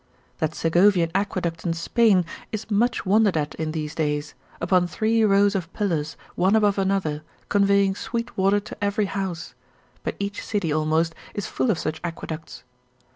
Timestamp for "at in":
3.37-3.71